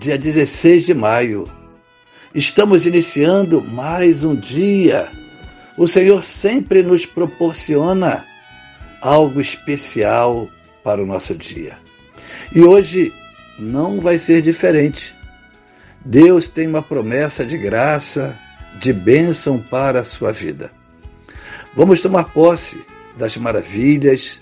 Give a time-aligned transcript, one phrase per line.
[0.00, 1.44] dia 16 de maio.
[2.34, 5.10] Estamos iniciando mais um dia.
[5.76, 8.24] O Senhor sempre nos proporciona
[9.02, 10.48] algo especial
[10.82, 11.76] para o nosso dia.
[12.50, 13.12] E hoje
[13.58, 15.14] não vai ser diferente.
[16.02, 18.38] Deus tem uma promessa de graça,
[18.80, 20.70] de bênção para a sua vida.
[21.76, 22.82] Vamos tomar posse
[23.18, 24.40] das maravilhas,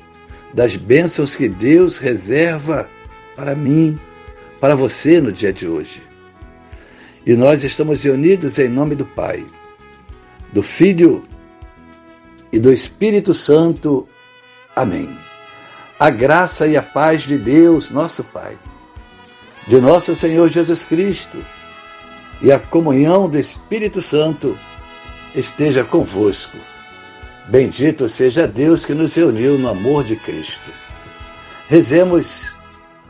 [0.55, 2.89] das bênçãos que Deus reserva
[3.35, 3.99] para mim,
[4.61, 6.03] para você no dia de hoje.
[7.25, 9.45] E nós estamos reunidos em nome do Pai,
[10.53, 11.23] do Filho
[12.53, 14.09] e do Espírito Santo.
[14.75, 15.17] Amém.
[15.99, 18.59] A graça e a paz de Deus, nosso Pai,
[19.67, 21.45] de nosso Senhor Jesus Cristo
[22.41, 24.57] e a comunhão do Espírito Santo
[25.35, 26.57] esteja convosco.
[27.49, 30.71] Bendito seja Deus que nos reuniu no amor de Cristo.
[31.69, 32.47] Rezemos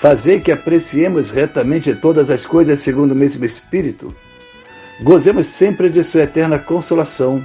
[0.00, 4.16] Fazei que apreciemos retamente todas as coisas segundo o mesmo Espírito.
[5.02, 7.44] Gozemos sempre de Sua eterna consolação.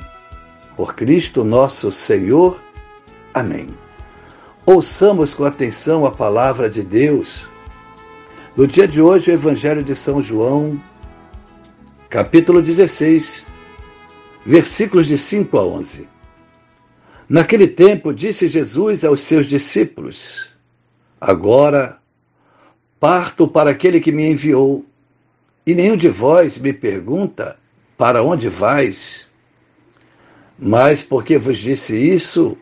[0.78, 2.64] Por Cristo nosso Senhor.
[3.34, 3.68] Amém.
[4.66, 7.46] Ouçamos com atenção a palavra de Deus.
[8.56, 10.82] No dia de hoje, o Evangelho de São João,
[12.10, 13.48] capítulo 16,
[14.46, 16.08] versículos de 5 a 11.
[17.28, 20.48] Naquele tempo, disse Jesus aos seus discípulos:
[21.20, 22.00] Agora
[23.00, 24.86] Parto para aquele que me enviou,
[25.66, 27.58] e nenhum de vós me pergunta:
[27.98, 29.28] Para onde vais?
[30.58, 32.58] Mas porque vos disse isso,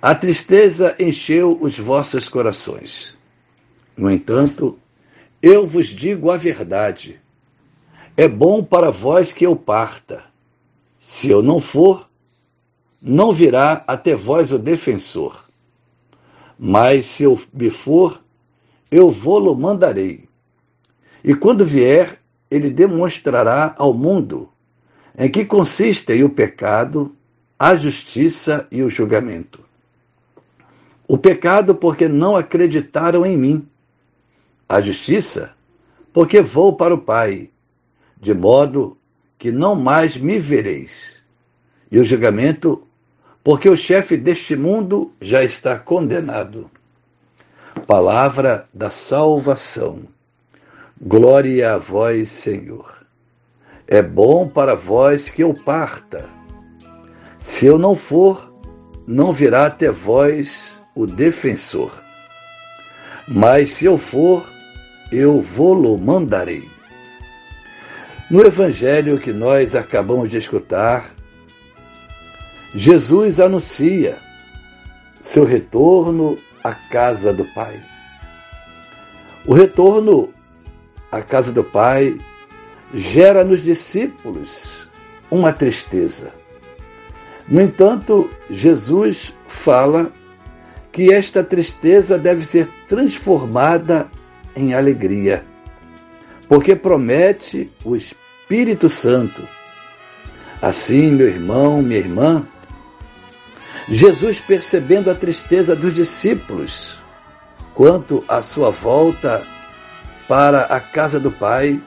[0.00, 3.16] a tristeza encheu os vossos corações.
[3.96, 4.78] No entanto,
[5.42, 7.20] eu vos digo a verdade.
[8.16, 10.24] É bom para vós que eu parta.
[10.98, 12.08] Se eu não for,
[13.00, 15.44] não virá até vós o defensor.
[16.58, 18.20] Mas se eu me for,
[18.90, 20.28] eu vou-lo mandarei.
[21.22, 22.18] E quando vier,
[22.50, 24.48] ele demonstrará ao mundo
[25.18, 27.14] em que consistem o pecado,
[27.58, 29.60] a justiça e o julgamento.
[31.08, 33.68] O pecado, porque não acreditaram em mim.
[34.68, 35.54] A justiça,
[36.12, 37.50] porque vou para o Pai,
[38.20, 38.96] de modo
[39.38, 41.18] que não mais me vereis.
[41.90, 42.86] E o julgamento,
[43.42, 46.70] porque o chefe deste mundo já está condenado.
[47.88, 50.00] Palavra da salvação.
[51.00, 52.98] Glória a vós, Senhor.
[53.86, 56.26] É bom para vós que eu parta.
[57.38, 58.52] Se eu não for,
[59.06, 61.90] não virá até vós o defensor.
[63.26, 64.46] Mas se eu for,
[65.10, 66.68] eu vou-lo mandarei.
[68.30, 71.10] No evangelho que nós acabamos de escutar,
[72.74, 74.18] Jesus anuncia
[75.22, 76.36] seu retorno
[76.68, 77.82] à casa do Pai.
[79.46, 80.32] O retorno
[81.10, 82.18] à casa do Pai
[82.92, 84.86] gera nos discípulos
[85.30, 86.32] uma tristeza.
[87.48, 90.12] No entanto, Jesus fala
[90.92, 94.10] que esta tristeza deve ser transformada
[94.54, 95.46] em alegria,
[96.48, 99.42] porque promete o Espírito Santo.
[100.60, 102.46] Assim, meu irmão, minha irmã,
[103.90, 106.98] Jesus, percebendo a tristeza dos discípulos
[107.74, 109.46] quanto à sua volta
[110.28, 111.80] para a casa do Pai,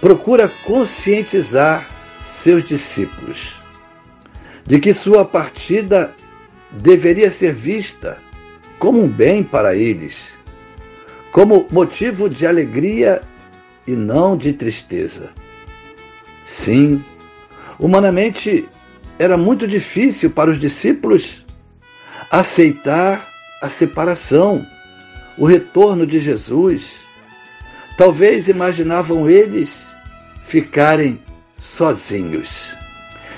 [0.00, 1.88] procura conscientizar
[2.20, 3.62] seus discípulos
[4.66, 6.14] de que sua partida
[6.70, 8.18] deveria ser vista
[8.78, 10.38] como um bem para eles,
[11.32, 13.22] como motivo de alegria
[13.86, 15.30] e não de tristeza.
[16.44, 17.02] Sim,
[17.78, 18.68] humanamente
[19.18, 21.44] era muito difícil para os discípulos
[22.30, 23.28] aceitar
[23.60, 24.66] a separação,
[25.38, 27.04] o retorno de Jesus.
[27.96, 29.86] Talvez imaginavam eles
[30.44, 31.20] ficarem
[31.58, 32.74] sozinhos,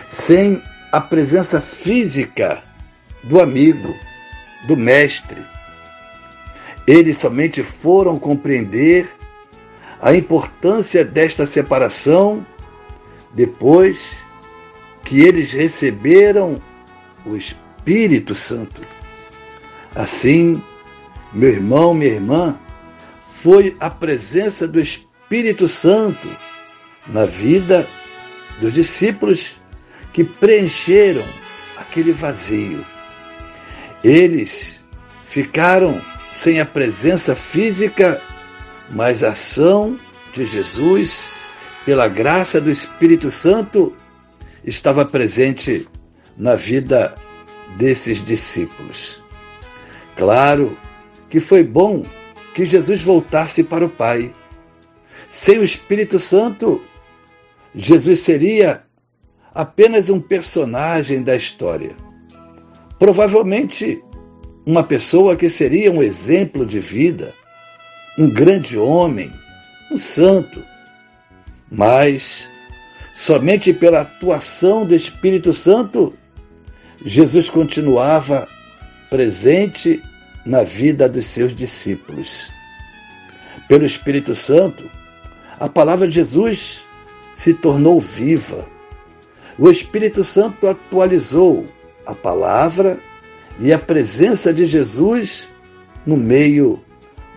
[0.06, 2.62] sem a presença física
[3.22, 3.94] do amigo,
[4.66, 5.44] do mestre.
[6.86, 9.08] Eles somente foram compreender
[10.00, 12.46] a importância desta separação
[13.34, 14.25] depois
[15.06, 16.60] que eles receberam
[17.24, 18.82] o Espírito Santo.
[19.94, 20.60] Assim,
[21.32, 22.58] meu irmão, minha irmã,
[23.34, 26.28] foi a presença do Espírito Santo
[27.06, 27.86] na vida
[28.60, 29.56] dos discípulos
[30.12, 31.24] que preencheram
[31.76, 32.84] aquele vazio.
[34.02, 34.80] Eles
[35.22, 38.20] ficaram sem a presença física,
[38.92, 39.96] mas a ação
[40.34, 41.28] de Jesus,
[41.84, 43.94] pela graça do Espírito Santo,
[44.66, 45.86] estava presente
[46.36, 47.14] na vida
[47.76, 49.22] desses discípulos.
[50.16, 50.76] Claro
[51.30, 52.04] que foi bom
[52.54, 54.34] que Jesus voltasse para o Pai.
[55.28, 56.82] Sem o Espírito Santo,
[57.74, 58.84] Jesus seria
[59.54, 61.94] apenas um personagem da história.
[62.98, 64.02] Provavelmente
[64.66, 67.32] uma pessoa que seria um exemplo de vida,
[68.18, 69.32] um grande homem,
[69.90, 70.62] um santo.
[71.70, 72.50] Mas
[73.16, 76.14] somente pela atuação do Espírito Santo,
[77.04, 78.46] Jesus continuava
[79.10, 80.02] presente
[80.44, 82.50] na vida dos seus discípulos.
[83.68, 84.88] Pelo Espírito Santo,
[85.58, 86.82] a palavra de Jesus
[87.32, 88.66] se tornou viva.
[89.58, 91.64] O Espírito Santo atualizou
[92.04, 93.00] a palavra
[93.58, 95.48] e a presença de Jesus
[96.04, 96.80] no meio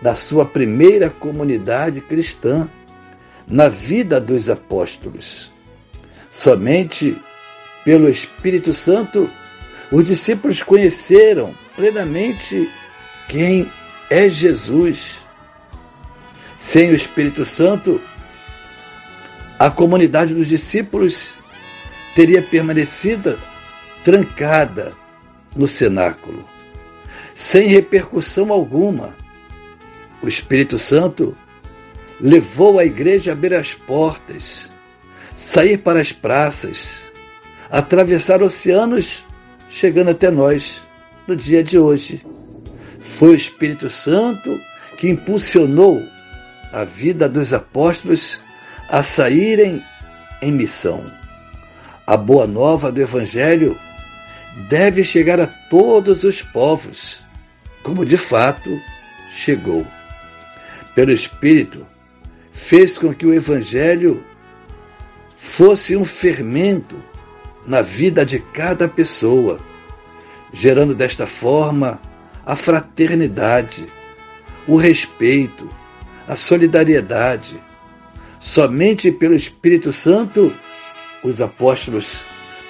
[0.02, 2.68] da sua primeira comunidade cristã,
[3.46, 5.52] na vida dos apóstolos.
[6.30, 7.20] Somente
[7.84, 9.28] pelo Espírito Santo,
[9.90, 12.70] os discípulos conheceram plenamente
[13.28, 13.70] quem
[14.08, 15.18] é Jesus.
[16.56, 18.00] Sem o Espírito Santo,
[19.58, 21.34] a comunidade dos discípulos
[22.14, 23.38] teria permanecido
[24.04, 24.92] trancada
[25.54, 26.48] no cenáculo,
[27.34, 29.16] sem repercussão alguma.
[30.22, 31.36] O Espírito Santo
[32.20, 34.70] levou a igreja a abrir as portas,
[35.40, 37.00] sair para as praças,
[37.70, 39.24] atravessar oceanos,
[39.70, 40.82] chegando até nós
[41.26, 42.22] no dia de hoje.
[43.00, 44.60] Foi o Espírito Santo
[44.98, 46.02] que impulsionou
[46.70, 48.38] a vida dos apóstolos
[48.86, 49.82] a saírem
[50.42, 51.02] em missão.
[52.06, 53.78] A boa nova do Evangelho
[54.68, 57.22] deve chegar a todos os povos,
[57.82, 58.68] como de fato
[59.30, 59.86] chegou.
[60.94, 61.86] Pelo Espírito,
[62.52, 64.22] fez com que o Evangelho
[65.42, 67.02] fosse um fermento
[67.66, 69.58] na vida de cada pessoa,
[70.52, 71.98] gerando desta forma
[72.44, 73.86] a fraternidade,
[74.68, 75.66] o respeito,
[76.28, 77.60] a solidariedade.
[78.38, 80.54] Somente pelo Espírito Santo
[81.24, 82.20] os apóstolos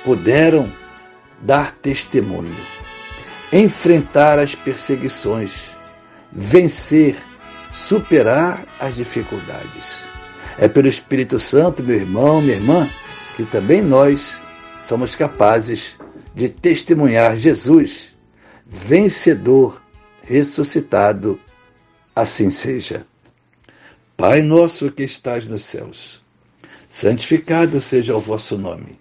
[0.04, 0.72] puderam
[1.40, 2.56] dar testemunho,
[3.52, 5.72] enfrentar as perseguições,
[6.30, 7.16] vencer,
[7.72, 10.00] superar as dificuldades.
[10.58, 12.90] É pelo Espírito Santo, meu irmão, minha irmã,
[13.36, 14.40] que também nós
[14.80, 15.96] somos capazes
[16.34, 18.10] de testemunhar Jesus
[18.70, 19.82] vencedor,
[20.22, 21.40] ressuscitado,
[22.14, 23.04] assim seja.
[24.16, 26.22] Pai nosso que estás nos céus,
[26.88, 29.00] santificado seja o vosso nome.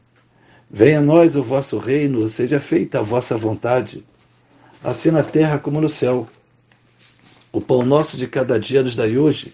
[0.71, 4.03] Venha a nós o vosso reino, seja feita a vossa vontade,
[4.83, 6.27] assim na terra como no céu.
[7.51, 9.53] O pão nosso de cada dia nos dai hoje.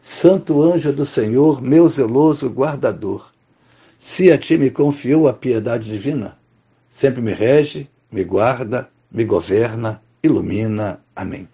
[0.00, 3.30] Santo anjo do Senhor, meu zeloso guardador,
[3.98, 6.38] se a ti me confiou a piedade divina,
[6.88, 11.00] sempre me rege, me guarda, me governa ilumina.
[11.14, 11.48] Amém.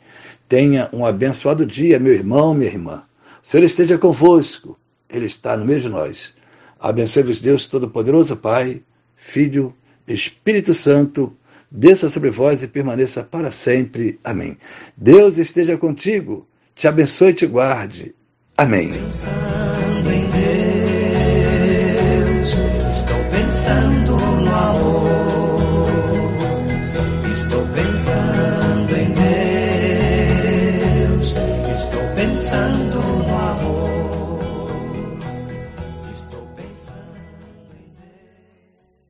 [0.49, 3.03] Tenha um abençoado dia, meu irmão, minha irmã.
[3.43, 4.79] O Senhor esteja convosco.
[5.09, 6.35] Ele está no meio de nós.
[6.79, 8.83] Abençoe-vos, Deus Todo-Poderoso, Pai,
[9.17, 9.75] Filho,
[10.07, 11.35] Espírito Santo,
[11.71, 14.19] desça sobre vós e permaneça para sempre.
[14.23, 14.59] Amém.
[14.97, 18.15] Deus esteja contigo, te abençoe e te guarde.
[18.57, 18.93] Amém.